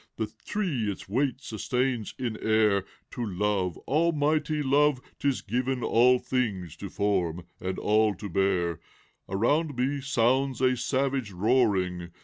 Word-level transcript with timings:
The 0.17 0.33
tree 0.45 0.89
its 0.91 1.07
weight 1.07 1.41
sustains 1.41 2.15
in 2.17 2.35
air, 2.37 2.85
To 3.11 3.23
Love, 3.23 3.77
almighty 3.87 4.63
Love, 4.63 4.99
't 5.19 5.27
is 5.27 5.41
given 5.43 5.83
All 5.83 6.17
things 6.17 6.75
to 6.77 6.89
form, 6.89 7.45
and 7.59 7.77
all 7.77 8.15
to 8.15 8.27
bear. 8.27 8.79
Around 9.29 9.75
me 9.77 10.01
sounds 10.01 10.59
a 10.59 10.75
savage 10.75 11.29
roaring. 11.31 12.09